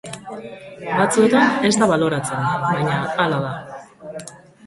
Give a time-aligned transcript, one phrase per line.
[0.85, 4.27] Batzuetan ez da baloratzen, baina hala da.